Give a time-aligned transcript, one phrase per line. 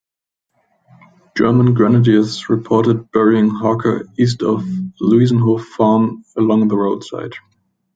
[1.37, 4.63] German Grenadiers reported burying Hawker east of
[4.99, 7.33] Luisenhof Farm along the roadside.